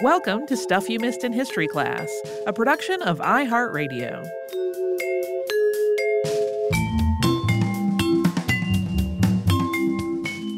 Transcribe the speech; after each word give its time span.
Welcome 0.00 0.46
to 0.46 0.56
Stuff 0.56 0.88
You 0.88 1.00
Missed 1.00 1.24
in 1.24 1.32
History 1.32 1.66
Class, 1.66 2.08
a 2.46 2.52
production 2.52 3.02
of 3.02 3.18
iHeartRadio. 3.18 4.24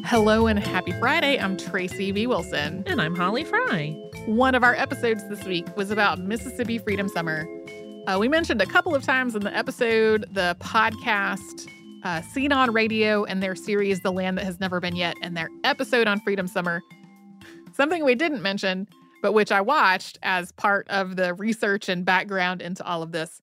Hello 0.05 0.47
and 0.47 0.59
happy 0.59 0.93
Friday. 0.93 1.39
I'm 1.39 1.57
Tracy 1.57 2.11
V. 2.11 2.27
Wilson. 2.27 2.83
And 2.87 3.01
I'm 3.01 3.15
Holly 3.15 3.45
Fry. 3.45 3.91
One 4.27 4.55
of 4.55 4.63
our 4.63 4.75
episodes 4.75 5.27
this 5.29 5.45
week 5.45 5.75
was 5.77 5.91
about 5.91 6.19
Mississippi 6.19 6.79
Freedom 6.79 7.09
Summer. 7.09 7.47
Uh, 8.07 8.19
we 8.19 8.29
mentioned 8.29 8.61
a 8.61 8.67
couple 8.67 8.95
of 8.95 9.03
times 9.03 9.35
in 9.35 9.43
the 9.43 9.57
episode 9.57 10.27
the 10.33 10.57
podcast 10.61 11.69
uh, 12.03 12.23
Scene 12.23 12.53
on 12.53 12.73
Radio 12.73 13.25
and 13.25 13.43
their 13.43 13.55
series 13.55 14.01
The 14.01 14.13
Land 14.13 14.39
That 14.39 14.45
Has 14.45 14.59
Never 14.61 14.81
Been 14.81 14.97
Yet 14.97 15.15
and 15.23 15.37
their 15.37 15.49
episode 15.65 16.07
on 16.07 16.21
Freedom 16.21 16.47
Summer. 16.47 16.83
Something 17.81 18.05
we 18.05 18.15
didn't 18.15 18.43
mention, 18.43 18.87
but 19.23 19.33
which 19.33 19.51
I 19.51 19.63
watched 19.63 20.19
as 20.23 20.53
part 20.53 20.87
of 20.91 21.17
the 21.17 21.33
research 21.33 21.89
and 21.89 22.05
background 22.05 22.61
into 22.61 22.85
all 22.85 23.03
of 23.03 23.13
this, 23.13 23.41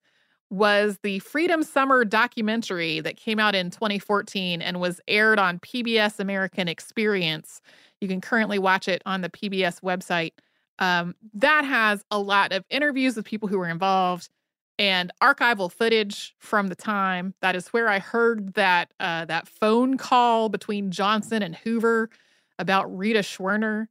was 0.52 1.00
the 1.02 1.18
Freedom 1.18 1.64
Summer 1.64 2.06
documentary 2.06 3.00
that 3.00 3.18
came 3.18 3.40
out 3.40 3.56
in 3.56 3.72
2014 3.72 4.62
and 4.62 4.80
was 4.80 5.02
aired 5.08 5.40
on 5.40 5.58
PBS 5.58 6.20
American 6.20 6.68
Experience. 6.68 7.64
You 8.00 8.08
can 8.08 8.22
currently 8.22 8.60
watch 8.60 8.88
it 8.88 9.02
on 9.08 9.22
the 9.22 9.30
PBS 9.30 9.82
website. 9.82 10.34
Um, 10.78 11.16
that 11.34 11.66
has 11.66 12.06
a 12.12 12.20
lot 12.20 12.52
of 12.52 12.64
interviews 12.70 13.16
with 13.16 13.26
people 13.26 13.48
who 13.48 13.58
were 13.58 13.68
involved 13.68 14.30
and 14.78 15.12
archival 15.20 15.72
footage 15.72 16.36
from 16.38 16.68
the 16.68 16.76
time. 16.76 17.34
That 17.42 17.56
is 17.56 17.70
where 17.70 17.90
I 17.90 17.98
heard 17.98 18.54
that 18.54 18.94
uh, 19.00 19.26
that 19.26 19.48
phone 19.48 19.98
call 19.98 20.50
between 20.50 20.92
Johnson 20.92 21.42
and 21.42 21.56
Hoover 21.56 22.12
about 22.60 22.96
Rita 22.96 23.22
Schwerner. 23.22 23.88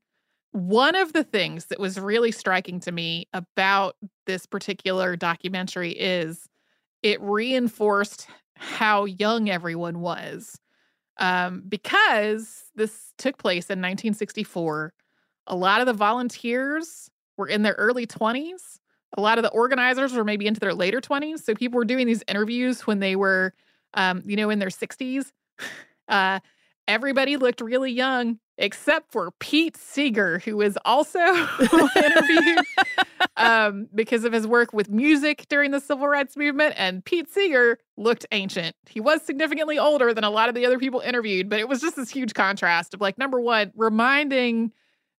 One 0.56 0.94
of 0.94 1.12
the 1.12 1.22
things 1.22 1.67
that 1.67 1.78
was 1.78 2.00
really 2.00 2.33
striking 2.33 2.81
to 2.81 2.91
me 2.91 3.28
about 3.34 3.94
this 4.25 4.47
particular 4.47 5.15
documentary 5.15 5.91
is 5.91 6.49
it 7.03 7.21
reinforced 7.21 8.27
how 8.55 9.05
young 9.05 9.50
everyone 9.50 10.00
was. 10.00 10.59
Um, 11.19 11.62
because 11.69 12.65
this 12.75 13.12
took 13.19 13.37
place 13.37 13.67
in 13.67 13.81
1964, 13.81 14.94
a 15.47 15.55
lot 15.55 15.81
of 15.81 15.87
the 15.87 15.93
volunteers 15.93 17.11
were 17.37 17.49
in 17.49 17.61
their 17.61 17.75
early 17.75 18.06
20s. 18.06 18.78
A 19.19 19.21
lot 19.21 19.37
of 19.37 19.43
the 19.43 19.50
organizers 19.50 20.15
were 20.15 20.25
maybe 20.25 20.47
into 20.47 20.61
their 20.61 20.73
later 20.73 21.03
20s. 21.03 21.41
So 21.41 21.55
people 21.55 21.77
were 21.77 21.84
doing 21.84 22.06
these 22.06 22.25
interviews 22.28 22.87
when 22.87 23.00
they 23.00 23.15
were, 23.15 23.53
um, 23.93 24.23
you 24.25 24.37
know, 24.37 24.49
in 24.49 24.59
their 24.59 24.71
60s. 24.71 25.33
Uh, 26.09 26.38
everybody 26.87 27.37
looked 27.37 27.61
really 27.61 27.91
young 27.91 28.38
except 28.59 29.12
for 29.12 29.31
Pete 29.39 29.77
Seeger, 29.77 30.39
who 30.41 30.56
was 30.56 30.78
also 30.84 31.19
interviewed 31.97 32.59
um, 33.37 33.89
because 33.94 34.25
of 34.25 34.33
his 34.33 34.47
work 34.47 34.72
with 34.72 34.89
music 34.89 35.47
during 35.49 35.71
the 35.71 35.81
civil 35.81 36.09
rights 36.09 36.37
movement. 36.37 36.75
And 36.78 37.05
Pete 37.05 37.31
Seeger 37.31 37.78
looked 37.97 38.27
ancient. 38.33 38.75
He 38.89 39.00
was 39.00 39.22
significantly 39.22 39.78
older 39.78 40.15
than 40.15 40.25
a 40.25 40.31
lot 40.31 40.49
of 40.49 40.55
the 40.55 40.65
other 40.65 40.78
people 40.78 41.00
interviewed, 41.00 41.49
but 41.49 41.59
it 41.59 41.69
was 41.69 41.81
just 41.81 41.97
this 41.97 42.11
huge 42.11 42.34
contrast 42.34 42.94
of 42.94 43.00
like, 43.00 43.19
number 43.19 43.41
one, 43.41 43.72
reminding 43.77 44.73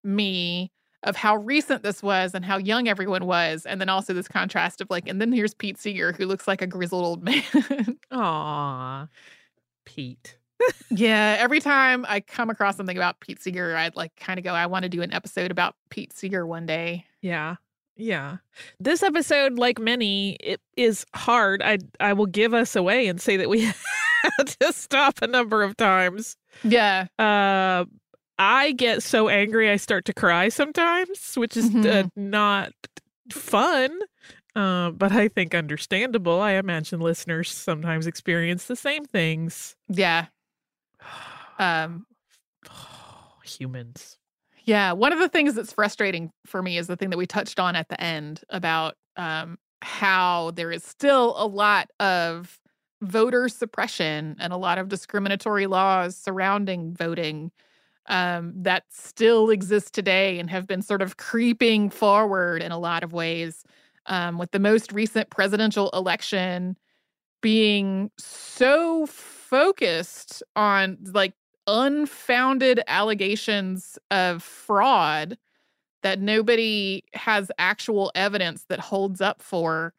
me 0.03 0.71
of 1.03 1.15
how 1.15 1.37
recent 1.37 1.83
this 1.83 2.01
was 2.01 2.33
and 2.33 2.43
how 2.43 2.57
young 2.57 2.87
everyone 2.87 3.25
was. 3.25 3.65
And 3.65 3.79
then 3.79 3.89
also 3.89 4.13
this 4.13 4.27
contrast 4.27 4.81
of 4.81 4.89
like, 4.89 5.07
and 5.07 5.21
then 5.21 5.31
here's 5.31 5.53
Pete 5.53 5.77
Seeger, 5.77 6.11
who 6.11 6.25
looks 6.25 6.47
like 6.47 6.61
a 6.61 6.67
grizzled 6.67 7.05
old 7.05 7.23
man. 7.23 7.99
Aw, 8.11 9.07
Pete 9.85 10.36
yeah, 10.89 11.37
every 11.39 11.59
time 11.59 12.05
I 12.07 12.19
come 12.19 12.49
across 12.49 12.77
something 12.77 12.97
about 12.97 13.19
Pete 13.19 13.41
Seeger, 13.41 13.75
I'd 13.75 13.95
like 13.95 14.15
kind 14.15 14.39
of 14.39 14.43
go, 14.43 14.53
I 14.53 14.65
want 14.65 14.83
to 14.83 14.89
do 14.89 15.01
an 15.01 15.13
episode 15.13 15.51
about 15.51 15.75
Pete 15.89 16.13
Seeger 16.13 16.45
one 16.45 16.65
day. 16.65 17.05
Yeah. 17.21 17.55
Yeah. 17.95 18.37
This 18.79 19.03
episode, 19.03 19.57
like 19.57 19.79
many, 19.79 20.33
it 20.35 20.61
is 20.75 21.05
hard. 21.15 21.61
I 21.63 21.79
I 21.99 22.13
will 22.13 22.27
give 22.27 22.53
us 22.53 22.75
away 22.75 23.07
and 23.07 23.19
say 23.19 23.37
that 23.37 23.49
we 23.49 23.61
had 24.23 24.47
to 24.59 24.71
stop 24.71 25.21
a 25.21 25.27
number 25.27 25.63
of 25.63 25.75
times. 25.77 26.37
Yeah. 26.63 27.07
Uh 27.17 27.85
I 28.39 28.73
get 28.73 29.01
so 29.01 29.29
angry 29.29 29.69
I 29.71 29.77
start 29.77 30.05
to 30.05 30.13
cry 30.13 30.49
sometimes, 30.49 31.35
which 31.35 31.57
is 31.57 31.69
mm-hmm. 31.69 32.07
uh, 32.07 32.09
not 32.15 32.71
fun. 33.31 33.99
Uh, 34.55 34.91
but 34.91 35.11
I 35.11 35.27
think 35.27 35.53
understandable. 35.53 36.41
I 36.41 36.53
imagine 36.53 36.99
listeners 36.99 37.51
sometimes 37.51 38.07
experience 38.07 38.65
the 38.65 38.75
same 38.75 39.05
things. 39.05 39.75
Yeah, 39.87 40.27
um, 41.59 42.05
humans. 43.43 44.17
Yeah, 44.65 44.91
one 44.91 45.13
of 45.13 45.19
the 45.19 45.29
things 45.29 45.53
that's 45.53 45.71
frustrating 45.73 46.31
for 46.45 46.61
me 46.61 46.77
is 46.77 46.87
the 46.87 46.97
thing 46.97 47.09
that 47.11 47.17
we 47.17 47.25
touched 47.25 47.59
on 47.59 47.75
at 47.75 47.87
the 47.89 48.01
end 48.01 48.41
about 48.49 48.95
um, 49.15 49.57
how 49.81 50.51
there 50.51 50.71
is 50.71 50.83
still 50.83 51.35
a 51.37 51.47
lot 51.47 51.89
of 51.99 52.59
voter 53.01 53.47
suppression 53.47 54.35
and 54.39 54.51
a 54.51 54.57
lot 54.57 54.77
of 54.77 54.89
discriminatory 54.89 55.67
laws 55.67 56.17
surrounding 56.17 56.93
voting 56.93 57.51
um, 58.07 58.53
that 58.55 58.83
still 58.89 59.49
exist 59.49 59.93
today 59.93 60.39
and 60.39 60.49
have 60.49 60.67
been 60.67 60.81
sort 60.81 61.01
of 61.01 61.17
creeping 61.17 61.89
forward 61.89 62.61
in 62.61 62.71
a 62.71 62.79
lot 62.79 63.03
of 63.03 63.13
ways. 63.13 63.63
um, 64.07 64.37
with 64.37 64.51
the 64.51 64.59
most 64.59 64.91
recent 64.91 65.29
presidential 65.29 65.89
election 65.93 66.77
being 67.41 68.09
so 68.17 69.05
focused 69.49 70.43
on 70.55 70.97
like 71.13 71.33
unfounded 71.67 72.81
allegations 72.87 73.97
of 74.11 74.41
fraud 74.43 75.37
that 76.03 76.19
nobody 76.19 77.03
has 77.13 77.51
actual 77.57 78.11
evidence 78.15 78.65
that 78.69 78.79
holds 78.79 79.21
up 79.21 79.41
for 79.41 79.93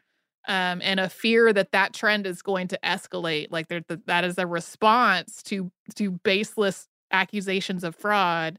um, 0.47 0.81
and 0.83 0.99
a 0.99 1.11
fear 1.11 1.53
that 1.53 1.73
that 1.73 1.93
trend 1.93 2.27
is 2.27 2.41
going 2.41 2.69
to 2.69 2.79
escalate 2.83 3.49
like 3.51 3.69
there, 3.69 3.83
that, 4.07 4.25
is 4.25 4.39
a 4.39 4.47
response 4.47 5.43
to 5.43 5.71
to 5.95 6.11
baseless 6.11 6.89
accusations 7.11 7.85
of 7.85 7.95
fraud 7.95 8.59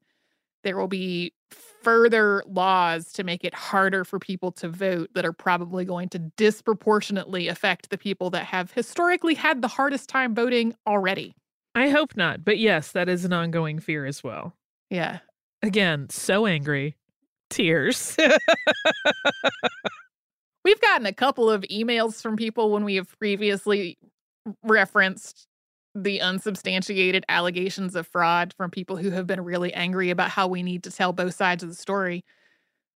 there 0.63 0.77
will 0.77 0.87
be 0.87 1.33
further 1.81 2.43
laws 2.45 3.11
to 3.13 3.23
make 3.23 3.43
it 3.43 3.53
harder 3.53 4.03
for 4.03 4.19
people 4.19 4.51
to 4.51 4.67
vote 4.69 5.09
that 5.15 5.25
are 5.25 5.33
probably 5.33 5.85
going 5.85 6.09
to 6.09 6.19
disproportionately 6.37 7.47
affect 7.47 7.89
the 7.89 7.97
people 7.97 8.29
that 8.29 8.45
have 8.45 8.71
historically 8.71 9.33
had 9.33 9.61
the 9.61 9.67
hardest 9.67 10.09
time 10.09 10.35
voting 10.35 10.75
already. 10.85 11.33
I 11.75 11.89
hope 11.89 12.17
not, 12.17 12.43
but 12.43 12.57
yes, 12.57 12.91
that 12.91 13.07
is 13.07 13.25
an 13.25 13.33
ongoing 13.33 13.79
fear 13.79 14.05
as 14.05 14.23
well. 14.23 14.53
Yeah. 14.89 15.19
Again, 15.61 16.09
so 16.09 16.45
angry. 16.45 16.95
Tears. 17.49 18.15
We've 20.65 20.81
gotten 20.81 21.05
a 21.05 21.13
couple 21.13 21.49
of 21.49 21.61
emails 21.63 22.21
from 22.21 22.35
people 22.35 22.71
when 22.71 22.83
we 22.83 22.95
have 22.95 23.17
previously 23.17 23.97
referenced 24.63 25.47
the 25.95 26.21
unsubstantiated 26.21 27.25
allegations 27.29 27.95
of 27.95 28.07
fraud 28.07 28.53
from 28.55 28.71
people 28.71 28.97
who 28.97 29.09
have 29.11 29.27
been 29.27 29.41
really 29.41 29.73
angry 29.73 30.09
about 30.09 30.29
how 30.29 30.47
we 30.47 30.63
need 30.63 30.83
to 30.83 30.91
tell 30.91 31.13
both 31.13 31.35
sides 31.35 31.63
of 31.63 31.69
the 31.69 31.75
story. 31.75 32.23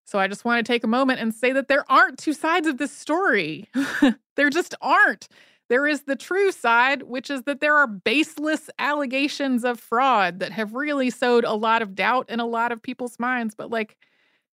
So 0.06 0.18
I 0.18 0.28
just 0.28 0.44
want 0.44 0.64
to 0.64 0.72
take 0.72 0.84
a 0.84 0.88
moment 0.88 1.20
and 1.20 1.34
say 1.34 1.52
that 1.52 1.68
there 1.68 1.90
aren't 1.90 2.18
two 2.18 2.34
sides 2.34 2.66
of 2.66 2.78
this 2.78 2.92
story. 2.92 3.68
there 4.36 4.50
just 4.50 4.74
aren't. 4.80 5.28
There 5.68 5.86
is 5.86 6.02
the 6.02 6.16
true 6.16 6.52
side, 6.52 7.04
which 7.04 7.30
is 7.30 7.44
that 7.44 7.60
there 7.60 7.74
are 7.74 7.86
baseless 7.86 8.68
allegations 8.78 9.64
of 9.64 9.80
fraud 9.80 10.40
that 10.40 10.52
have 10.52 10.74
really 10.74 11.08
sowed 11.08 11.44
a 11.44 11.54
lot 11.54 11.80
of 11.80 11.94
doubt 11.94 12.28
in 12.28 12.38
a 12.38 12.46
lot 12.46 12.70
of 12.70 12.82
people's 12.82 13.18
minds. 13.18 13.54
But 13.54 13.70
like, 13.70 13.96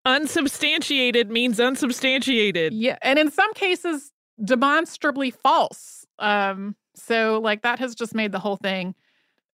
unsubstantiated 0.05 1.31
means 1.31 1.59
unsubstantiated. 1.59 2.73
Yeah. 2.73 2.97
And 3.03 3.19
in 3.19 3.31
some 3.31 3.53
cases, 3.55 4.13
demonstrably 4.43 5.31
false. 5.31 6.07
Um, 6.21 6.77
so, 7.01 7.41
like, 7.43 7.63
that 7.63 7.79
has 7.79 7.95
just 7.95 8.15
made 8.15 8.33
the 8.33 8.39
whole 8.39 8.57
thing 8.57 8.95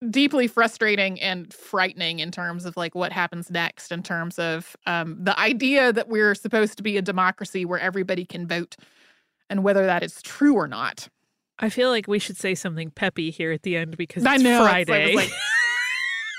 deeply 0.09 0.47
frustrating 0.47 1.19
and 1.21 1.53
frightening 1.53 2.19
in 2.19 2.31
terms 2.31 2.65
of 2.65 2.75
like 2.75 2.95
what 2.95 3.11
happens 3.11 3.49
next 3.49 3.91
in 3.91 4.03
terms 4.03 4.37
of 4.37 4.75
um, 4.85 5.17
the 5.19 5.37
idea 5.39 5.93
that 5.93 6.09
we're 6.09 6.35
supposed 6.35 6.77
to 6.77 6.83
be 6.83 6.97
a 6.97 7.01
democracy 7.01 7.65
where 7.65 7.79
everybody 7.79 8.25
can 8.25 8.47
vote 8.47 8.75
and 9.49 9.63
whether 9.63 9.85
that 9.85 10.03
is 10.03 10.21
true 10.21 10.55
or 10.55 10.67
not. 10.67 11.07
I 11.59 11.69
feel 11.69 11.89
like 11.89 12.07
we 12.07 12.19
should 12.19 12.37
say 12.37 12.55
something 12.55 12.89
peppy 12.89 13.29
here 13.29 13.51
at 13.51 13.63
the 13.63 13.77
end 13.77 13.95
because 13.95 14.25
I 14.25 14.37
know, 14.37 14.63
Friday. 14.65 15.15
Like, 15.15 15.31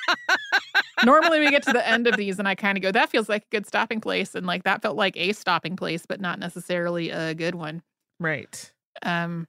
like, 0.09 0.19
normally 1.05 1.41
we 1.41 1.51
get 1.51 1.63
to 1.65 1.73
the 1.73 1.87
end 1.87 2.07
of 2.07 2.17
these 2.17 2.39
and 2.39 2.49
I 2.49 2.55
kind 2.55 2.77
of 2.77 2.83
go, 2.83 2.93
that 2.93 3.11
feels 3.11 3.29
like 3.29 3.43
a 3.43 3.51
good 3.51 3.67
stopping 3.67 4.01
place. 4.01 4.35
And 4.35 4.47
like 4.47 4.65
that 4.65 4.83
felt 4.83 4.97
like 4.97 5.17
a 5.17 5.33
stopping 5.33 5.77
place, 5.77 6.05
but 6.07 6.21
not 6.21 6.39
necessarily 6.39 7.11
a 7.11 7.35
good 7.35 7.55
one. 7.55 7.83
Right. 8.19 8.73
Um, 9.03 9.47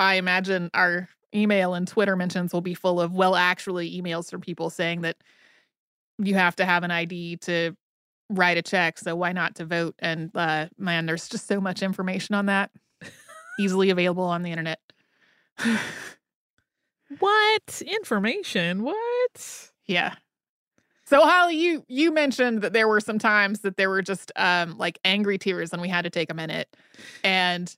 I 0.00 0.14
imagine 0.14 0.70
our 0.72 1.08
email 1.34 1.74
and 1.74 1.86
Twitter 1.86 2.16
mentions 2.16 2.52
will 2.54 2.62
be 2.62 2.74
full 2.74 3.00
of, 3.00 3.12
well, 3.12 3.36
actually, 3.36 4.00
emails 4.00 4.30
from 4.30 4.40
people 4.40 4.70
saying 4.70 5.02
that 5.02 5.16
you 6.18 6.34
have 6.34 6.56
to 6.56 6.64
have 6.64 6.82
an 6.82 6.90
ID 6.90 7.36
to 7.42 7.76
write 8.30 8.56
a 8.56 8.62
check. 8.62 8.98
So 8.98 9.14
why 9.14 9.32
not 9.32 9.56
to 9.56 9.66
vote? 9.66 9.94
And 9.98 10.30
uh, 10.34 10.68
man, 10.78 11.04
there's 11.04 11.28
just 11.28 11.46
so 11.46 11.60
much 11.60 11.82
information 11.82 12.34
on 12.34 12.46
that, 12.46 12.70
easily 13.60 13.90
available 13.90 14.24
on 14.24 14.42
the 14.42 14.50
internet. 14.50 14.80
what 17.18 17.82
information? 17.86 18.82
What? 18.82 19.70
Yeah. 19.86 20.14
So 21.04 21.20
Holly, 21.22 21.56
you 21.56 21.84
you 21.88 22.12
mentioned 22.12 22.62
that 22.62 22.72
there 22.72 22.86
were 22.86 23.00
some 23.00 23.18
times 23.18 23.60
that 23.60 23.76
there 23.76 23.90
were 23.90 24.00
just 24.00 24.30
um 24.36 24.78
like 24.78 24.98
angry 25.04 25.38
tears 25.38 25.72
and 25.72 25.82
we 25.82 25.88
had 25.88 26.02
to 26.02 26.10
take 26.10 26.30
a 26.30 26.34
minute. 26.34 26.74
And 27.24 27.74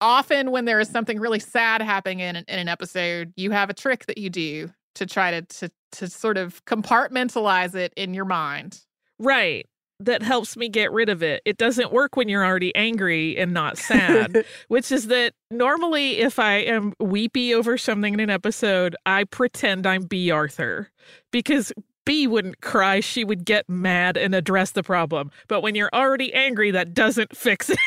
often 0.00 0.50
when 0.50 0.64
there 0.64 0.80
is 0.80 0.88
something 0.88 1.18
really 1.18 1.38
sad 1.38 1.82
happening 1.82 2.20
in, 2.20 2.36
in 2.36 2.44
an 2.46 2.68
episode, 2.68 3.32
you 3.36 3.50
have 3.50 3.70
a 3.70 3.74
trick 3.74 4.06
that 4.06 4.18
you 4.18 4.30
do 4.30 4.70
to 4.94 5.06
try 5.06 5.30
to 5.30 5.42
to 5.42 5.70
to 5.92 6.08
sort 6.08 6.36
of 6.36 6.64
compartmentalize 6.64 7.74
it 7.74 7.92
in 7.96 8.14
your 8.14 8.24
mind. 8.24 8.80
Right. 9.18 9.66
That 10.00 10.22
helps 10.22 10.56
me 10.56 10.68
get 10.68 10.90
rid 10.90 11.08
of 11.08 11.22
it. 11.22 11.40
It 11.44 11.56
doesn't 11.56 11.92
work 11.92 12.16
when 12.16 12.28
you're 12.28 12.44
already 12.44 12.74
angry 12.74 13.38
and 13.38 13.54
not 13.54 13.78
sad, 13.78 14.44
which 14.68 14.90
is 14.90 15.06
that 15.06 15.34
normally 15.52 16.18
if 16.18 16.40
I 16.40 16.54
am 16.56 16.94
weepy 16.98 17.54
over 17.54 17.78
something 17.78 18.12
in 18.12 18.20
an 18.20 18.28
episode, 18.28 18.96
I 19.06 19.22
pretend 19.22 19.86
I'm 19.86 20.02
Bea 20.02 20.32
Arthur 20.32 20.90
because 21.30 21.72
Bea 22.04 22.26
wouldn't 22.26 22.60
cry, 22.60 23.00
she 23.00 23.24
would 23.24 23.44
get 23.44 23.68
mad 23.68 24.16
and 24.16 24.34
address 24.34 24.72
the 24.72 24.82
problem. 24.82 25.30
But 25.48 25.62
when 25.62 25.74
you're 25.74 25.90
already 25.92 26.32
angry, 26.34 26.70
that 26.70 26.94
doesn't 26.94 27.36
fix 27.36 27.70
it. 27.70 27.78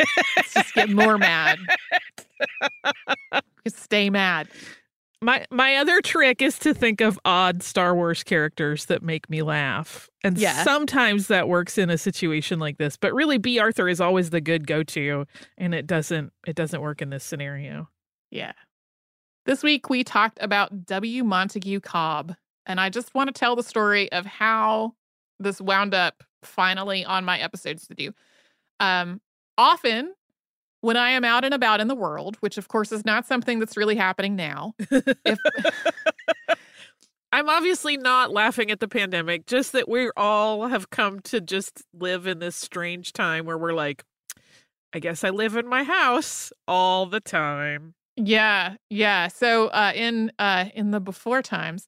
Just 0.53 0.73
get 0.73 0.89
more 0.89 1.17
mad. 1.17 1.59
stay 3.67 4.09
mad. 4.09 4.47
My 5.19 5.45
my 5.49 5.75
other 5.77 5.99
trick 6.01 6.43
is 6.43 6.59
to 6.59 6.75
think 6.75 7.01
of 7.01 7.19
odd 7.25 7.63
Star 7.63 7.95
Wars 7.95 8.23
characters 8.23 8.85
that 8.85 9.01
make 9.01 9.29
me 9.29 9.41
laugh. 9.41 10.09
And 10.23 10.37
yeah. 10.37 10.63
sometimes 10.63 11.27
that 11.27 11.47
works 11.47 11.79
in 11.79 11.89
a 11.89 11.97
situation 11.97 12.59
like 12.59 12.77
this, 12.77 12.97
but 12.97 13.13
really 13.15 13.39
Bea 13.39 13.59
Arthur 13.59 13.89
is 13.89 13.99
always 13.99 14.29
the 14.29 14.41
good 14.41 14.67
go-to 14.67 15.25
and 15.57 15.73
it 15.73 15.87
doesn't 15.87 16.33
it 16.45 16.55
doesn't 16.55 16.81
work 16.81 17.01
in 17.01 17.09
this 17.09 17.23
scenario. 17.23 17.89
Yeah. 18.29 18.53
This 19.47 19.63
week 19.63 19.89
we 19.89 20.03
talked 20.03 20.37
about 20.39 20.85
W. 20.85 21.23
Montague 21.23 21.79
Cobb, 21.79 22.35
and 22.67 22.79
I 22.79 22.89
just 22.89 23.15
want 23.15 23.27
to 23.27 23.33
tell 23.33 23.55
the 23.55 23.63
story 23.63 24.11
of 24.11 24.25
how 24.25 24.93
this 25.39 25.59
wound 25.59 25.93
up 25.93 26.23
finally 26.43 27.03
on 27.03 27.25
my 27.25 27.39
episodes 27.39 27.87
to 27.87 27.95
do. 27.95 28.13
Um, 28.79 29.21
often 29.57 30.13
when 30.81 30.97
I 30.97 31.11
am 31.11 31.23
out 31.23 31.43
and 31.43 31.53
about 31.53 31.79
in 31.79 31.87
the 31.87 31.95
world, 31.95 32.37
which 32.41 32.57
of 32.57 32.67
course 32.67 32.91
is 32.91 33.03
not 33.03 33.25
something 33.25 33.59
that's 33.59 33.75
really 33.75 33.95
happening 33.95 34.35
now. 34.35 34.75
if, 34.91 35.39
I'm 37.31 37.49
obviously 37.49 37.97
not 37.97 38.31
laughing 38.31 38.71
at 38.71 38.79
the 38.79 38.87
pandemic, 38.87 39.47
just 39.47 39.71
that 39.73 39.89
we 39.89 40.11
all 40.15 40.67
have 40.67 40.89
come 40.89 41.19
to 41.21 41.41
just 41.41 41.83
live 41.93 42.27
in 42.27 42.39
this 42.39 42.55
strange 42.55 43.13
time 43.13 43.45
where 43.45 43.57
we're 43.57 43.73
like, 43.73 44.03
I 44.93 44.99
guess 44.99 45.23
I 45.23 45.29
live 45.29 45.55
in 45.55 45.67
my 45.67 45.83
house 45.83 46.53
all 46.67 47.05
the 47.05 47.19
time. 47.19 47.95
Yeah, 48.15 48.75
yeah. 48.89 49.27
So 49.27 49.67
uh, 49.67 49.91
in 49.93 50.31
uh, 50.39 50.65
in 50.73 50.91
the 50.91 50.99
before 50.99 51.41
times, 51.41 51.87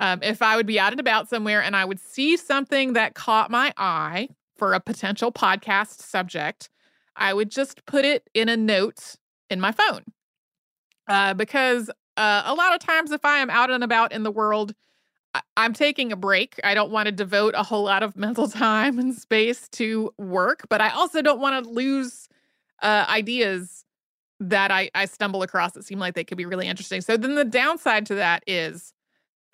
um, 0.00 0.20
if 0.22 0.40
I 0.40 0.56
would 0.56 0.66
be 0.66 0.80
out 0.80 0.92
and 0.92 0.98
about 0.98 1.28
somewhere 1.28 1.62
and 1.62 1.76
I 1.76 1.84
would 1.84 2.00
see 2.00 2.36
something 2.36 2.94
that 2.94 3.14
caught 3.14 3.50
my 3.50 3.72
eye 3.76 4.28
for 4.56 4.72
a 4.72 4.80
potential 4.80 5.30
podcast 5.30 6.00
subject, 6.00 6.70
I 7.16 7.34
would 7.34 7.50
just 7.50 7.84
put 7.84 8.04
it 8.06 8.28
in 8.34 8.48
a 8.48 8.56
note 8.56 9.16
in 9.50 9.60
my 9.60 9.72
phone. 9.72 10.04
Uh, 11.06 11.34
because 11.34 11.90
uh, 12.16 12.42
a 12.46 12.54
lot 12.54 12.74
of 12.74 12.80
times, 12.80 13.10
if 13.10 13.24
I 13.24 13.38
am 13.38 13.50
out 13.50 13.70
and 13.70 13.84
about 13.84 14.12
in 14.12 14.22
the 14.22 14.30
world, 14.30 14.74
I- 15.34 15.42
I'm 15.56 15.74
taking 15.74 16.12
a 16.12 16.16
break. 16.16 16.58
I 16.64 16.72
don't 16.74 16.90
want 16.90 17.06
to 17.06 17.12
devote 17.12 17.54
a 17.54 17.62
whole 17.62 17.84
lot 17.84 18.02
of 18.02 18.16
mental 18.16 18.48
time 18.48 18.98
and 18.98 19.14
space 19.14 19.68
to 19.70 20.12
work, 20.16 20.62
but 20.70 20.80
I 20.80 20.90
also 20.90 21.20
don't 21.20 21.40
want 21.40 21.62
to 21.62 21.70
lose 21.70 22.28
uh, 22.82 23.04
ideas 23.08 23.84
that 24.38 24.70
I, 24.70 24.90
I 24.94 25.04
stumble 25.04 25.42
across 25.42 25.72
that 25.72 25.84
seem 25.84 25.98
like 25.98 26.14
they 26.14 26.24
could 26.24 26.38
be 26.38 26.46
really 26.46 26.66
interesting. 26.66 27.02
So 27.02 27.18
then 27.18 27.34
the 27.34 27.44
downside 27.44 28.06
to 28.06 28.14
that 28.14 28.42
is 28.46 28.94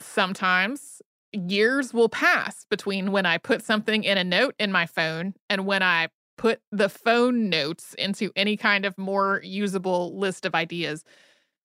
sometimes 0.01 1.01
years 1.33 1.93
will 1.93 2.09
pass 2.09 2.65
between 2.71 3.13
when 3.13 3.27
I 3.27 3.39
put 3.39 3.63
something 3.63 4.05
in 4.05 4.19
a 4.19 4.25
note 4.25 4.55
in 4.59 4.73
my 4.73 4.87
phone 4.87 5.35
and 5.51 5.67
when 5.67 5.83
I 5.83 6.09
put 6.37 6.61
the 6.71 6.89
phone 6.89 7.49
notes 7.49 7.95
into 7.95 8.31
any 8.37 8.57
kind 8.57 8.85
of 8.85 8.97
more 8.99 9.41
usable 9.43 10.19
list 10.19 10.45
of 10.45 10.55
ideas. 10.55 11.05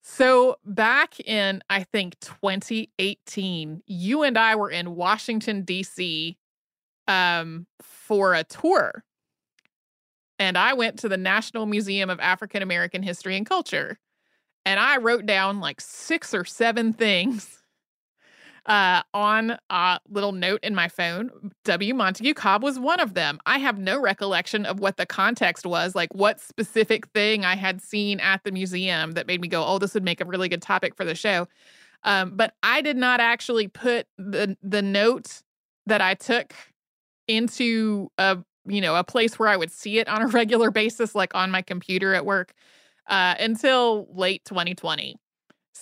So, 0.04 0.56
back 0.64 1.20
in, 1.20 1.62
I 1.70 1.84
think, 1.84 2.18
2018, 2.20 3.82
you 3.86 4.22
and 4.24 4.36
I 4.36 4.56
were 4.56 4.70
in 4.70 4.96
Washington, 4.96 5.62
D.C. 5.62 6.36
Um, 7.06 7.66
for 7.80 8.34
a 8.34 8.42
tour. 8.42 9.04
And 10.40 10.58
I 10.58 10.72
went 10.72 10.98
to 11.00 11.08
the 11.08 11.16
National 11.16 11.66
Museum 11.66 12.10
of 12.10 12.18
African 12.18 12.62
American 12.62 13.04
History 13.04 13.36
and 13.36 13.46
Culture. 13.46 14.00
And 14.66 14.80
I 14.80 14.96
wrote 14.96 15.24
down 15.24 15.60
like 15.60 15.80
six 15.80 16.34
or 16.34 16.44
seven 16.44 16.92
things 16.92 17.61
uh, 18.66 19.02
on 19.12 19.58
a 19.70 19.98
little 20.08 20.32
note 20.32 20.60
in 20.62 20.74
my 20.74 20.88
phone. 20.88 21.30
W. 21.64 21.94
Montague 21.94 22.34
Cobb 22.34 22.62
was 22.62 22.78
one 22.78 23.00
of 23.00 23.14
them. 23.14 23.40
I 23.44 23.58
have 23.58 23.78
no 23.78 24.00
recollection 24.00 24.66
of 24.66 24.78
what 24.78 24.96
the 24.96 25.06
context 25.06 25.66
was, 25.66 25.94
like 25.94 26.14
what 26.14 26.40
specific 26.40 27.08
thing 27.08 27.44
I 27.44 27.56
had 27.56 27.82
seen 27.82 28.20
at 28.20 28.44
the 28.44 28.52
museum 28.52 29.12
that 29.12 29.26
made 29.26 29.40
me 29.40 29.48
go, 29.48 29.64
oh, 29.64 29.78
this 29.78 29.94
would 29.94 30.04
make 30.04 30.20
a 30.20 30.24
really 30.24 30.48
good 30.48 30.62
topic 30.62 30.94
for 30.94 31.04
the 31.04 31.14
show. 31.14 31.48
Um, 32.04 32.36
but 32.36 32.54
I 32.62 32.82
did 32.82 32.96
not 32.96 33.20
actually 33.20 33.68
put 33.68 34.06
the 34.18 34.56
the 34.62 34.82
note 34.82 35.42
that 35.86 36.00
I 36.00 36.14
took 36.14 36.54
into 37.28 38.10
a 38.18 38.38
you 38.64 38.80
know, 38.80 38.94
a 38.94 39.04
place 39.04 39.38
where 39.38 39.48
I 39.48 39.56
would 39.56 39.72
see 39.72 39.98
it 39.98 40.08
on 40.08 40.22
a 40.22 40.26
regular 40.28 40.70
basis, 40.70 41.14
like 41.14 41.34
on 41.34 41.50
my 41.50 41.62
computer 41.62 42.14
at 42.14 42.24
work, 42.24 42.52
uh, 43.08 43.34
until 43.38 44.06
late 44.14 44.44
2020. 44.44 45.16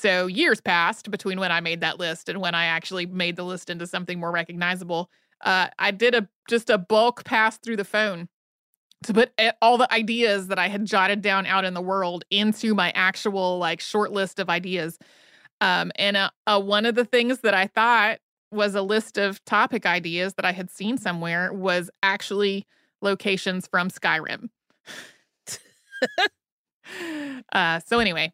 So 0.00 0.26
years 0.26 0.60
passed 0.60 1.10
between 1.10 1.38
when 1.38 1.52
I 1.52 1.60
made 1.60 1.82
that 1.82 1.98
list 1.98 2.28
and 2.30 2.40
when 2.40 2.54
I 2.54 2.64
actually 2.64 3.04
made 3.06 3.36
the 3.36 3.44
list 3.44 3.68
into 3.68 3.86
something 3.86 4.18
more 4.18 4.32
recognizable. 4.32 5.10
Uh, 5.42 5.68
I 5.78 5.90
did 5.90 6.14
a 6.14 6.28
just 6.48 6.70
a 6.70 6.78
bulk 6.78 7.24
pass 7.24 7.58
through 7.58 7.76
the 7.76 7.84
phone 7.84 8.28
to 9.04 9.14
put 9.14 9.32
all 9.62 9.78
the 9.78 9.92
ideas 9.92 10.48
that 10.48 10.58
I 10.58 10.68
had 10.68 10.86
jotted 10.86 11.22
down 11.22 11.46
out 11.46 11.64
in 11.64 11.74
the 11.74 11.80
world 11.82 12.24
into 12.30 12.74
my 12.74 12.92
actual 12.94 13.58
like 13.58 13.80
short 13.80 14.10
list 14.12 14.38
of 14.38 14.48
ideas. 14.48 14.98
Um, 15.60 15.92
and 15.96 16.16
uh, 16.16 16.30
uh, 16.46 16.60
one 16.60 16.86
of 16.86 16.94
the 16.94 17.04
things 17.04 17.40
that 17.40 17.54
I 17.54 17.66
thought 17.66 18.20
was 18.50 18.74
a 18.74 18.82
list 18.82 19.18
of 19.18 19.44
topic 19.44 19.86
ideas 19.86 20.34
that 20.34 20.44
I 20.44 20.52
had 20.52 20.70
seen 20.70 20.96
somewhere 20.98 21.52
was 21.52 21.90
actually 22.02 22.66
locations 23.02 23.66
from 23.66 23.90
Skyrim. 23.90 24.48
uh, 27.52 27.80
so 27.80 27.98
anyway, 27.98 28.32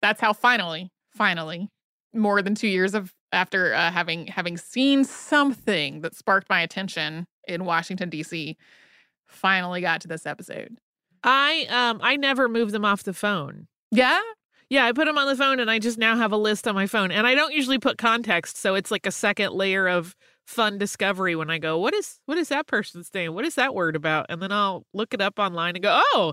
that's 0.00 0.20
how 0.20 0.32
finally, 0.32 0.90
finally, 1.18 1.68
more 2.14 2.40
than 2.40 2.54
two 2.54 2.68
years 2.68 2.94
of 2.94 3.12
after 3.32 3.74
uh, 3.74 3.90
having 3.90 4.28
having 4.28 4.56
seen 4.56 5.04
something 5.04 6.00
that 6.00 6.14
sparked 6.14 6.48
my 6.48 6.62
attention 6.62 7.26
in 7.46 7.64
Washington 7.64 8.08
D.C., 8.08 8.56
finally 9.26 9.82
got 9.82 10.00
to 10.02 10.08
this 10.08 10.24
episode. 10.24 10.78
I 11.22 11.66
um 11.68 12.00
I 12.02 12.16
never 12.16 12.48
move 12.48 12.70
them 12.70 12.84
off 12.84 13.02
the 13.02 13.12
phone. 13.12 13.66
Yeah, 13.90 14.20
yeah, 14.70 14.86
I 14.86 14.92
put 14.92 15.06
them 15.06 15.18
on 15.18 15.26
the 15.26 15.36
phone 15.36 15.60
and 15.60 15.70
I 15.70 15.78
just 15.78 15.98
now 15.98 16.16
have 16.16 16.32
a 16.32 16.36
list 16.36 16.68
on 16.68 16.74
my 16.74 16.86
phone. 16.86 17.10
And 17.10 17.26
I 17.26 17.34
don't 17.34 17.54
usually 17.54 17.78
put 17.78 17.98
context, 17.98 18.56
so 18.58 18.74
it's 18.74 18.90
like 18.90 19.06
a 19.06 19.10
second 19.10 19.52
layer 19.52 19.88
of 19.88 20.14
fun 20.46 20.78
discovery 20.78 21.36
when 21.36 21.50
I 21.50 21.58
go, 21.58 21.78
what 21.78 21.94
is 21.94 22.20
what 22.26 22.38
is 22.38 22.48
that 22.48 22.66
person's 22.66 23.12
name? 23.12 23.34
What 23.34 23.44
is 23.44 23.56
that 23.56 23.74
word 23.74 23.96
about? 23.96 24.26
And 24.28 24.40
then 24.40 24.52
I'll 24.52 24.86
look 24.94 25.12
it 25.12 25.20
up 25.20 25.38
online 25.38 25.74
and 25.74 25.82
go, 25.82 26.00
oh, 26.12 26.32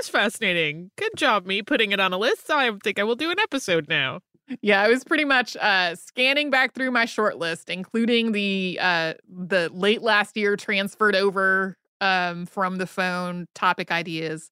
was 0.00 0.08
fascinating. 0.08 0.90
Good 0.96 1.12
job, 1.16 1.46
me 1.46 1.62
putting 1.62 1.92
it 1.92 2.00
on 2.00 2.12
a 2.12 2.18
list. 2.18 2.46
So 2.46 2.56
I 2.56 2.70
think 2.82 2.98
I 2.98 3.04
will 3.04 3.16
do 3.16 3.30
an 3.30 3.38
episode 3.38 3.88
now. 3.88 4.20
Yeah, 4.62 4.82
I 4.82 4.88
was 4.88 5.04
pretty 5.04 5.24
much 5.24 5.56
uh, 5.56 5.94
scanning 5.94 6.50
back 6.50 6.74
through 6.74 6.90
my 6.90 7.04
short 7.04 7.38
list, 7.38 7.70
including 7.70 8.32
the 8.32 8.78
uh, 8.80 9.14
the 9.28 9.70
late 9.72 10.02
last 10.02 10.36
year 10.36 10.56
transferred 10.56 11.14
over 11.14 11.76
um, 12.00 12.46
from 12.46 12.78
the 12.78 12.86
phone 12.86 13.46
topic 13.54 13.92
ideas 13.92 14.50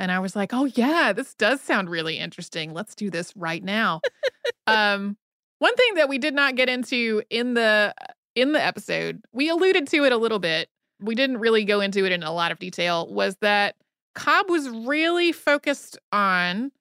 and 0.00 0.10
I 0.10 0.18
was 0.18 0.34
like, 0.34 0.52
"Oh 0.52 0.64
yeah, 0.64 1.12
this 1.12 1.34
does 1.34 1.60
sound 1.60 1.90
really 1.90 2.18
interesting. 2.18 2.72
Let's 2.72 2.94
do 2.94 3.10
this 3.10 3.36
right 3.36 3.62
now." 3.62 4.00
um, 4.66 5.16
one 5.58 5.76
thing 5.76 5.94
that 5.94 6.08
we 6.08 6.18
did 6.18 6.34
not 6.34 6.56
get 6.56 6.68
into 6.68 7.22
in 7.30 7.54
the 7.54 7.94
in 8.34 8.52
the 8.52 8.64
episode, 8.64 9.22
we 9.32 9.50
alluded 9.50 9.86
to 9.88 10.04
it 10.04 10.12
a 10.12 10.16
little 10.16 10.38
bit. 10.38 10.68
We 11.00 11.14
didn't 11.14 11.38
really 11.38 11.64
go 11.64 11.80
into 11.80 12.04
it 12.06 12.12
in 12.12 12.22
a 12.22 12.32
lot 12.32 12.50
of 12.50 12.58
detail. 12.58 13.12
Was 13.12 13.36
that 13.42 13.76
Cobb 14.14 14.50
was 14.50 14.68
really 14.68 15.32
focused 15.32 15.98
on 16.12 16.72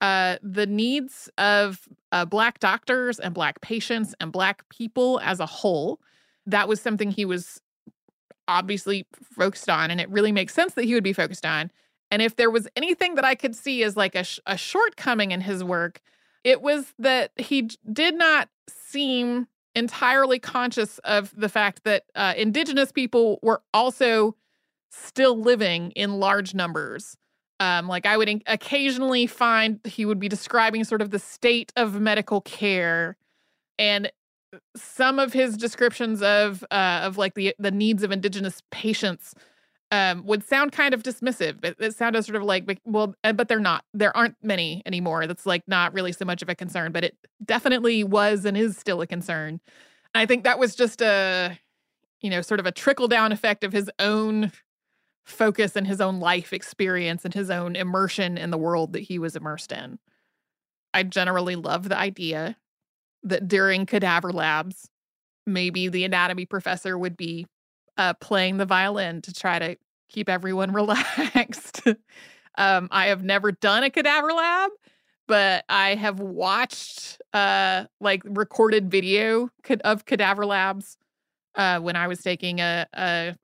uh, 0.00 0.36
the 0.42 0.66
needs 0.66 1.28
of 1.38 1.88
uh, 2.12 2.24
Black 2.24 2.60
doctors 2.60 3.18
and 3.18 3.34
Black 3.34 3.60
patients 3.60 4.14
and 4.20 4.30
Black 4.30 4.68
people 4.68 5.20
as 5.22 5.40
a 5.40 5.46
whole. 5.46 6.00
That 6.46 6.68
was 6.68 6.80
something 6.80 7.10
he 7.10 7.24
was 7.24 7.60
obviously 8.46 9.06
focused 9.22 9.68
on, 9.68 9.90
and 9.90 10.00
it 10.00 10.08
really 10.08 10.32
makes 10.32 10.54
sense 10.54 10.74
that 10.74 10.84
he 10.84 10.94
would 10.94 11.04
be 11.04 11.12
focused 11.12 11.44
on. 11.44 11.70
And 12.10 12.22
if 12.22 12.36
there 12.36 12.50
was 12.50 12.66
anything 12.76 13.16
that 13.16 13.24
I 13.24 13.34
could 13.34 13.54
see 13.54 13.82
as 13.82 13.96
like 13.96 14.14
a, 14.14 14.24
sh- 14.24 14.40
a 14.46 14.56
shortcoming 14.56 15.32
in 15.32 15.42
his 15.42 15.62
work, 15.62 16.00
it 16.44 16.62
was 16.62 16.94
that 16.98 17.32
he 17.36 17.68
did 17.92 18.14
not 18.14 18.48
seem 18.68 19.48
entirely 19.74 20.38
conscious 20.38 20.98
of 20.98 21.32
the 21.36 21.48
fact 21.48 21.84
that 21.84 22.04
uh, 22.14 22.34
indigenous 22.36 22.90
people 22.90 23.38
were 23.42 23.62
also 23.74 24.34
still 24.90 25.38
living 25.38 25.90
in 25.92 26.20
large 26.20 26.54
numbers. 26.54 27.16
Um, 27.60 27.88
like 27.88 28.06
I 28.06 28.16
would 28.16 28.42
occasionally 28.46 29.26
find 29.26 29.80
he 29.84 30.04
would 30.04 30.20
be 30.20 30.28
describing 30.28 30.84
sort 30.84 31.02
of 31.02 31.10
the 31.10 31.18
state 31.18 31.72
of 31.76 32.00
medical 32.00 32.40
care, 32.40 33.16
and 33.78 34.12
some 34.76 35.18
of 35.18 35.32
his 35.32 35.56
descriptions 35.56 36.22
of 36.22 36.64
uh, 36.70 37.00
of 37.02 37.18
like 37.18 37.34
the 37.34 37.54
the 37.58 37.72
needs 37.72 38.02
of 38.02 38.12
indigenous 38.12 38.62
patients 38.70 39.34
um, 39.90 40.24
would 40.26 40.44
sound 40.44 40.72
kind 40.72 40.94
of 40.94 41.02
dismissive. 41.02 41.64
It, 41.64 41.76
it 41.78 41.94
sounded 41.94 42.24
sort 42.24 42.36
of 42.36 42.42
like, 42.42 42.80
well, 42.84 43.14
uh, 43.24 43.32
but 43.32 43.48
they're 43.48 43.58
not. 43.58 43.84
There 43.94 44.16
aren't 44.16 44.36
many 44.42 44.82
anymore. 44.86 45.26
That's 45.26 45.46
like 45.46 45.62
not 45.66 45.94
really 45.94 46.12
so 46.12 46.24
much 46.24 46.42
of 46.42 46.48
a 46.48 46.54
concern, 46.54 46.92
but 46.92 47.04
it 47.04 47.16
definitely 47.44 48.04
was 48.04 48.44
and 48.44 48.56
is 48.56 48.76
still 48.76 49.00
a 49.00 49.06
concern. 49.06 49.60
And 50.14 50.22
I 50.22 50.26
think 50.26 50.44
that 50.44 50.58
was 50.58 50.74
just 50.74 51.00
a, 51.00 51.58
you 52.20 52.30
know, 52.30 52.42
sort 52.42 52.60
of 52.60 52.66
a 52.66 52.72
trickle 52.72 53.08
down 53.08 53.32
effect 53.32 53.64
of 53.64 53.72
his 53.72 53.90
own 53.98 54.52
focus 55.28 55.76
and 55.76 55.86
his 55.86 56.00
own 56.00 56.20
life 56.20 56.52
experience 56.52 57.24
and 57.24 57.34
his 57.34 57.50
own 57.50 57.76
immersion 57.76 58.38
in 58.38 58.50
the 58.50 58.58
world 58.58 58.92
that 58.94 59.00
he 59.00 59.18
was 59.18 59.36
immersed 59.36 59.72
in. 59.72 59.98
I 60.94 61.02
generally 61.02 61.54
love 61.54 61.88
the 61.88 61.98
idea 61.98 62.56
that 63.22 63.46
during 63.46 63.86
cadaver 63.86 64.32
labs, 64.32 64.88
maybe 65.46 65.88
the 65.88 66.04
anatomy 66.04 66.46
professor 66.46 66.96
would 66.96 67.16
be 67.16 67.46
uh, 67.96 68.14
playing 68.14 68.56
the 68.56 68.64
violin 68.64 69.20
to 69.22 69.32
try 69.32 69.58
to 69.58 69.76
keep 70.08 70.28
everyone 70.28 70.72
relaxed. 70.72 71.82
um, 72.56 72.88
I 72.90 73.06
have 73.06 73.22
never 73.22 73.52
done 73.52 73.84
a 73.84 73.90
cadaver 73.90 74.32
lab, 74.32 74.70
but 75.26 75.64
I 75.68 75.94
have 75.94 76.20
watched 76.20 77.20
uh, 77.34 77.84
like 78.00 78.22
recorded 78.24 78.90
video 78.90 79.50
of 79.84 80.06
cadaver 80.06 80.46
labs 80.46 80.96
uh, 81.54 81.80
when 81.80 81.96
I 81.96 82.08
was 82.08 82.22
taking 82.22 82.60
a, 82.60 82.86
a 82.94 83.36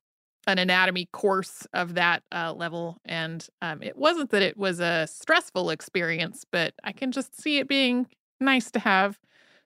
an 0.46 0.58
anatomy 0.58 1.06
course 1.12 1.66
of 1.72 1.94
that 1.94 2.22
uh, 2.32 2.52
level, 2.52 2.98
and 3.04 3.46
um, 3.62 3.82
it 3.82 3.96
wasn't 3.96 4.30
that 4.30 4.42
it 4.42 4.56
was 4.56 4.80
a 4.80 5.06
stressful 5.06 5.70
experience, 5.70 6.44
but 6.50 6.74
I 6.84 6.92
can 6.92 7.12
just 7.12 7.40
see 7.40 7.58
it 7.58 7.68
being 7.68 8.06
nice 8.40 8.70
to 8.72 8.78
have 8.78 9.18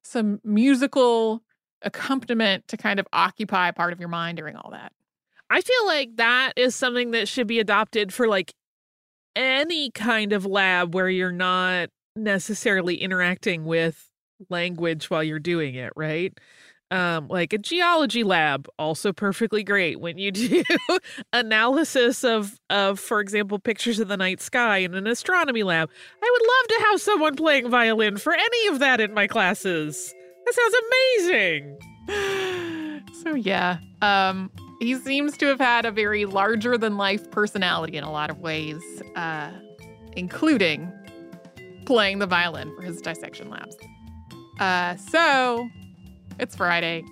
some 0.02 0.40
musical 0.44 1.42
accompaniment 1.82 2.66
to 2.68 2.76
kind 2.76 2.98
of 2.98 3.06
occupy 3.12 3.70
part 3.70 3.92
of 3.92 4.00
your 4.00 4.08
mind 4.08 4.38
during 4.38 4.56
all 4.56 4.70
that. 4.70 4.92
I 5.50 5.60
feel 5.60 5.86
like 5.86 6.16
that 6.16 6.52
is 6.56 6.74
something 6.74 7.12
that 7.12 7.28
should 7.28 7.46
be 7.46 7.58
adopted 7.58 8.12
for 8.12 8.28
like 8.28 8.52
any 9.34 9.90
kind 9.90 10.32
of 10.32 10.44
lab 10.44 10.94
where 10.94 11.08
you're 11.08 11.32
not 11.32 11.90
necessarily 12.16 12.96
interacting 12.96 13.64
with 13.64 14.10
language 14.50 15.10
while 15.10 15.22
you're 15.22 15.38
doing 15.38 15.74
it, 15.74 15.92
right? 15.96 16.36
Um, 16.90 17.28
like 17.28 17.52
a 17.52 17.58
geology 17.58 18.24
lab, 18.24 18.66
also 18.78 19.12
perfectly 19.12 19.62
great 19.62 20.00
when 20.00 20.16
you 20.16 20.30
do 20.32 20.64
analysis 21.34 22.24
of, 22.24 22.58
of, 22.70 22.98
for 22.98 23.20
example, 23.20 23.58
pictures 23.58 24.00
of 24.00 24.08
the 24.08 24.16
night 24.16 24.40
sky 24.40 24.78
in 24.78 24.94
an 24.94 25.06
astronomy 25.06 25.62
lab. 25.62 25.90
I 26.22 26.30
would 26.32 26.48
love 26.48 26.68
to 26.68 26.86
have 26.88 27.00
someone 27.02 27.36
playing 27.36 27.68
violin 27.68 28.16
for 28.16 28.32
any 28.32 28.68
of 28.68 28.78
that 28.78 29.00
in 29.00 29.12
my 29.12 29.26
classes. 29.26 30.14
That 30.46 30.54
sounds 30.54 30.74
amazing. 31.20 31.78
so 33.22 33.34
yeah, 33.34 33.78
um, 34.00 34.50
he 34.80 34.94
seems 34.94 35.36
to 35.38 35.46
have 35.46 35.60
had 35.60 35.84
a 35.84 35.90
very 35.90 36.24
larger 36.24 36.78
than 36.78 36.96
life 36.96 37.30
personality 37.30 37.96
in 37.96 38.04
a 38.04 38.10
lot 38.10 38.30
of 38.30 38.38
ways, 38.38 38.82
uh, 39.16 39.50
including 40.12 40.90
playing 41.84 42.18
the 42.18 42.26
violin 42.26 42.74
for 42.76 42.82
his 42.82 43.00
dissection 43.00 43.50
labs. 43.50 43.76
Uh, 44.60 44.96
so 44.96 45.68
it's 46.38 46.56
Friday. 46.56 47.04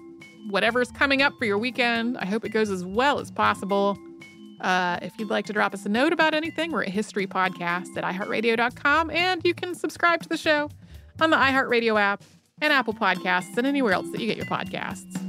Whatever's 0.48 0.90
coming 0.92 1.22
up 1.22 1.32
for 1.38 1.44
your 1.44 1.58
weekend, 1.58 2.16
I 2.18 2.26
hope 2.26 2.44
it 2.44 2.50
goes 2.50 2.70
as 2.70 2.84
well 2.84 3.18
as 3.18 3.30
possible. 3.30 3.98
Uh, 4.60 4.98
if 5.02 5.12
you'd 5.18 5.28
like 5.28 5.44
to 5.46 5.52
drop 5.52 5.74
us 5.74 5.84
a 5.84 5.88
note 5.88 6.12
about 6.12 6.34
anything, 6.34 6.72
we're 6.72 6.84
at 6.84 6.88
History 6.88 7.26
Podcast 7.26 7.96
at 7.96 8.04
iHeartRadio.com, 8.04 9.10
and 9.10 9.42
you 9.44 9.54
can 9.54 9.74
subscribe 9.74 10.22
to 10.22 10.28
the 10.28 10.36
show 10.36 10.70
on 11.20 11.30
the 11.30 11.36
iHeartRadio 11.36 12.00
app 12.00 12.22
and 12.62 12.72
Apple 12.72 12.94
Podcasts 12.94 13.56
and 13.56 13.66
anywhere 13.66 13.92
else 13.92 14.10
that 14.12 14.20
you 14.20 14.26
get 14.26 14.36
your 14.36 14.46
podcasts. 14.46 15.22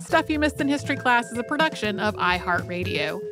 Stuff 0.00 0.28
You 0.28 0.38
Missed 0.38 0.60
in 0.60 0.68
History 0.68 0.96
Class 0.96 1.30
is 1.32 1.38
a 1.38 1.44
production 1.44 1.98
of 2.00 2.14
iHeartRadio. 2.16 3.31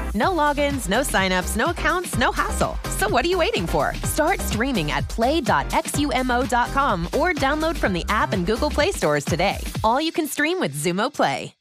No 0.13 0.29
logins, 0.29 0.89
no 0.89 1.01
signups, 1.01 1.55
no 1.57 1.67
accounts, 1.67 2.17
no 2.17 2.31
hassle. 2.31 2.77
So 2.97 3.07
what 3.07 3.23
are 3.25 3.29
you 3.29 3.37
waiting 3.37 3.65
for? 3.65 3.93
Start 4.03 4.39
streaming 4.39 4.91
at 4.91 5.07
play.xumo.com 5.07 7.05
or 7.05 7.33
download 7.33 7.77
from 7.77 7.93
the 7.93 8.05
app 8.09 8.33
and 8.33 8.45
Google 8.45 8.69
Play 8.69 8.91
stores 8.91 9.25
today. 9.25 9.57
All 9.83 10.01
you 10.01 10.11
can 10.11 10.27
stream 10.27 10.59
with 10.59 10.75
Xumo 10.75 11.13
Play. 11.13 11.55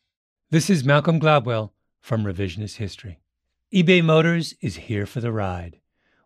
This 0.50 0.69
is 0.69 0.85
Malcolm 0.85 1.21
Gladwell 1.21 1.71
from 2.00 2.25
Revisionist 2.25 2.76
History. 2.78 3.21
eBay 3.73 4.02
Motors 4.02 4.54
is 4.61 4.76
here 4.76 5.07
for 5.07 5.21
the 5.21 5.30
ride. 5.30 5.78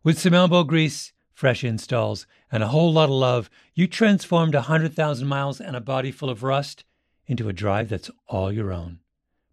With 0.02 0.18
some 0.18 0.32
elbow 0.32 0.64
grease, 0.64 1.12
fresh 1.34 1.62
installs, 1.62 2.26
and 2.50 2.62
a 2.62 2.68
whole 2.68 2.90
lot 2.90 3.10
of 3.10 3.10
love, 3.10 3.50
you 3.74 3.86
transformed 3.86 4.54
100,000 4.54 5.28
miles 5.28 5.60
and 5.60 5.76
a 5.76 5.80
body 5.80 6.10
full 6.10 6.30
of 6.30 6.42
rust 6.42 6.84
into 7.26 7.50
a 7.50 7.52
drive 7.52 7.90
that's 7.90 8.10
all 8.26 8.50
your 8.50 8.72
own. 8.72 9.00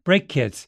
Brake 0.06 0.30
kits, 0.30 0.68